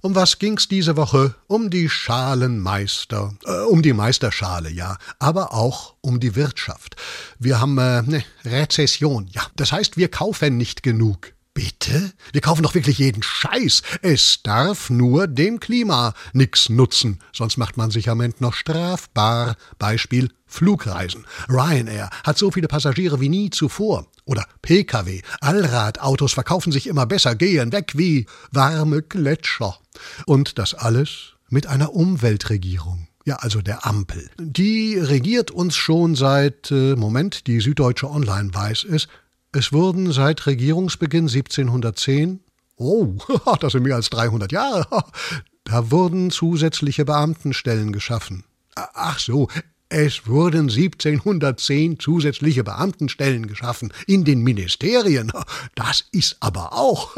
Um 0.00 0.14
was 0.14 0.38
ging's 0.38 0.68
diese 0.68 0.96
Woche? 0.96 1.34
Um 1.48 1.70
die 1.70 1.88
Schalenmeister, 1.88 3.34
äh, 3.44 3.60
um 3.62 3.82
die 3.82 3.92
Meisterschale, 3.92 4.70
ja, 4.70 4.96
aber 5.18 5.52
auch 5.52 5.94
um 6.00 6.20
die 6.20 6.36
Wirtschaft. 6.36 6.94
Wir 7.38 7.60
haben 7.60 7.78
äh, 7.78 8.02
ne 8.02 8.24
Rezession, 8.44 9.28
ja. 9.32 9.42
Das 9.56 9.72
heißt, 9.72 9.96
wir 9.96 10.08
kaufen 10.08 10.56
nicht 10.56 10.82
genug. 10.82 11.32
Bitte? 11.52 12.12
Wir 12.30 12.40
kaufen 12.40 12.62
doch 12.62 12.76
wirklich 12.76 12.98
jeden 12.98 13.24
Scheiß. 13.24 13.82
Es 14.02 14.44
darf 14.44 14.90
nur 14.90 15.26
dem 15.26 15.58
Klima 15.58 16.14
nix 16.32 16.68
nutzen, 16.68 17.18
sonst 17.32 17.56
macht 17.56 17.76
man 17.76 17.90
sich 17.90 18.08
am 18.08 18.20
Ende 18.20 18.36
noch 18.38 18.54
strafbar. 18.54 19.56
Beispiel 19.80 20.30
Flugreisen. 20.46 21.26
Ryanair 21.48 22.10
hat 22.22 22.38
so 22.38 22.52
viele 22.52 22.68
Passagiere 22.68 23.20
wie 23.20 23.28
nie 23.28 23.50
zuvor. 23.50 24.06
Oder 24.28 24.44
Pkw, 24.60 25.22
Allradautos 25.40 26.34
verkaufen 26.34 26.70
sich 26.70 26.86
immer 26.86 27.06
besser, 27.06 27.34
gehen 27.34 27.72
weg 27.72 27.92
wie 27.96 28.26
warme 28.52 29.00
Gletscher. 29.00 29.78
Und 30.26 30.58
das 30.58 30.74
alles 30.74 31.32
mit 31.48 31.66
einer 31.66 31.94
Umweltregierung. 31.94 33.08
Ja, 33.24 33.36
also 33.36 33.62
der 33.62 33.86
Ampel. 33.86 34.28
Die 34.38 34.98
regiert 34.98 35.50
uns 35.50 35.76
schon 35.76 36.14
seit, 36.14 36.70
äh, 36.70 36.94
Moment, 36.94 37.46
die 37.46 37.60
Süddeutsche 37.60 38.10
Online 38.10 38.52
weiß 38.52 38.84
es, 38.84 39.08
es 39.52 39.72
wurden 39.72 40.12
seit 40.12 40.46
Regierungsbeginn 40.46 41.28
1710, 41.28 42.40
oh, 42.76 43.16
das 43.60 43.72
sind 43.72 43.82
mehr 43.82 43.96
als 43.96 44.10
300 44.10 44.52
Jahre, 44.52 45.04
da 45.64 45.90
wurden 45.90 46.30
zusätzliche 46.30 47.06
Beamtenstellen 47.06 47.92
geschaffen. 47.92 48.44
Ach 48.74 49.18
so, 49.18 49.48
es 49.88 50.26
wurden 50.26 50.68
1710 50.68 51.98
zusätzliche 51.98 52.62
Beamtenstellen 52.62 53.46
geschaffen 53.46 53.92
in 54.06 54.24
den 54.24 54.42
Ministerien. 54.42 55.32
Das 55.74 56.04
ist 56.12 56.36
aber 56.40 56.74
auch. 56.74 57.16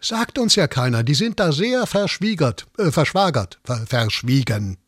Sagt 0.00 0.38
uns 0.38 0.56
ja 0.56 0.66
keiner, 0.66 1.02
die 1.02 1.14
sind 1.14 1.38
da 1.38 1.52
sehr 1.52 1.86
verschwiegert, 1.86 2.66
äh, 2.78 2.90
verschwagert, 2.90 3.60
ver 3.64 3.84
verschwiegen. 3.86 4.78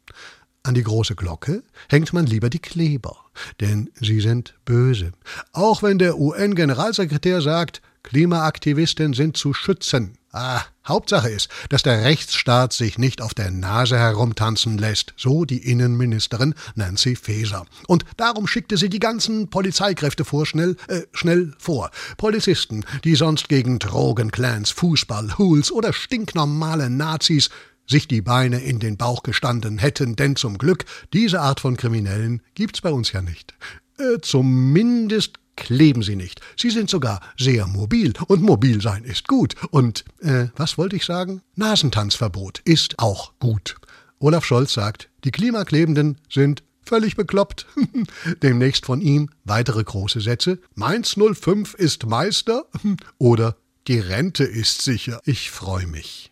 An 0.65 0.75
die 0.75 0.83
große 0.83 1.17
Glocke 1.17 1.65
hängt 1.89 2.13
man 2.13 2.25
lieber 2.25 2.49
die 2.49 2.61
Kleber, 2.61 3.17
denn 3.61 3.91
sie 4.01 4.21
sind 4.21 4.55
böse. 4.65 5.13
Auch 5.53 5.83
wenn 5.83 5.99
der 5.99 6.19
UN-Generalsekretär 6.19 7.43
sagt, 7.43 7.83
Klimaaktivisten 8.03 9.15
sind 9.15 9.37
zu 9.37 9.55
schützen. 9.55 10.19
Ah, 10.35 10.63
Hauptsache 10.89 11.29
ist, 11.29 11.49
dass 11.69 11.83
der 11.83 12.05
Rechtsstaat 12.05 12.73
sich 12.73 12.97
nicht 12.97 13.21
auf 13.21 13.35
der 13.35 13.51
Nase 13.51 13.99
herumtanzen 13.99 14.79
lässt, 14.79 15.13
so 15.17 15.45
die 15.45 15.59
Innenministerin 15.59 16.55
Nancy 16.75 17.17
Faeser. 17.17 17.67
Und 17.87 18.07
darum 18.17 18.47
schickte 18.47 18.79
sie 18.79 18.89
die 18.89 18.99
ganzen 18.99 19.51
Polizeikräfte 19.51 20.25
vor 20.25 20.47
schnell, 20.47 20.77
äh, 20.89 21.03
schnell 21.13 21.53
vor. 21.59 21.91
Polizisten, 22.17 22.85
die 23.05 23.15
sonst 23.15 23.51
gegen 23.51 23.79
Drogenclans, 23.79 24.71
Fußball, 24.71 25.37
Hools 25.37 25.71
oder 25.71 25.93
stinknormale 25.93 26.89
Nazis 26.89 27.51
sich 27.87 28.09
die 28.09 28.23
Beine 28.23 28.61
in 28.61 28.79
den 28.79 28.97
Bauch 28.97 29.23
gestanden 29.23 29.77
hätten, 29.79 30.17
denn 30.17 30.37
zum 30.37 30.57
Glück, 30.57 30.87
diese 31.13 31.41
Art 31.41 31.61
von 31.61 31.77
Kriminellen 31.77 32.41
gibt's 32.55 32.81
bei 32.81 32.91
uns 32.91 33.13
ja 33.13 33.21
nicht. 33.21 33.55
Äh, 33.99 34.21
zumindest 34.23 35.42
kleben 35.57 36.03
sie 36.03 36.17
nicht. 36.17 36.41
Sie 36.57 36.71
sind 36.71 36.91
sogar 36.91 37.21
sehr 37.39 37.67
mobil 37.67 38.13
und 38.29 38.43
mobil 38.43 38.81
sein 38.81 39.05
ist 39.05 39.29
gut. 39.29 39.55
Und, 39.71 40.05
äh, 40.21 40.47
was 40.57 40.79
wollte 40.79 40.97
ich 40.97 41.05
sagen? 41.05 41.43
Nasentanzverbot 41.57 42.61
ist 42.65 42.99
auch 42.99 43.33
gut. 43.39 43.77
Olaf 44.19 44.45
Scholz 44.45 44.73
sagt, 44.73 45.09
die 45.25 45.31
Klimaklebenden 45.31 46.19
sind 46.31 46.63
völlig 46.85 47.17
bekloppt. 47.17 47.67
Demnächst 48.43 48.87
von 48.87 49.01
ihm 49.01 49.31
weitere 49.45 49.83
große 49.83 50.21
Sätze. 50.21 50.59
Mainz 50.75 51.17
05 51.17 51.75
ist 51.75 52.07
Meister 52.07 52.67
oder 53.19 53.57
die 53.89 53.99
Rente 53.99 54.45
ist 54.45 54.83
sicher. 54.83 55.21
Ich 55.25 55.51
freue 55.51 55.87
mich. 55.87 56.32